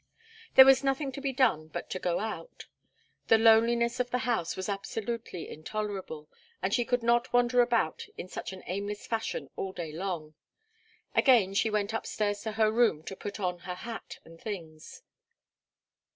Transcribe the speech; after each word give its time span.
There 0.55 0.65
was 0.65 0.83
nothing 0.83 1.11
to 1.11 1.21
be 1.21 1.31
done 1.31 1.67
but 1.67 1.87
to 1.91 1.99
go 1.99 2.17
out. 2.19 2.65
The 3.27 3.37
loneliness 3.37 3.99
of 3.99 4.09
the 4.09 4.25
house 4.25 4.55
was 4.57 4.67
absolutely 4.67 5.47
intolerable, 5.47 6.27
and 6.59 6.73
she 6.73 6.85
could 6.85 7.03
not 7.03 7.31
wander 7.31 7.61
about 7.61 8.07
in 8.17 8.27
such 8.27 8.51
an 8.51 8.63
aimless 8.65 9.05
fashion 9.05 9.51
all 9.55 9.73
day 9.73 9.91
long. 9.91 10.33
Again 11.13 11.53
she 11.53 11.69
went 11.69 11.93
upstairs 11.93 12.41
to 12.41 12.53
her 12.53 12.71
room 12.71 13.03
to 13.03 13.15
put 13.15 13.39
on 13.39 13.59
her 13.59 13.75
hat 13.75 14.17
and 14.25 14.41
things. 14.41 15.03